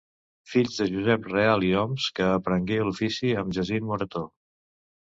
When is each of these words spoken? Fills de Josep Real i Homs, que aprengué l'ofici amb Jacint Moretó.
Fills 0.53 0.79
de 0.83 0.87
Josep 0.93 1.27
Real 1.33 1.67
i 1.69 1.71
Homs, 1.83 2.09
que 2.17 2.31
aprengué 2.39 2.81
l'ofici 2.89 3.35
amb 3.45 3.59
Jacint 3.61 3.89
Moretó. 3.93 4.27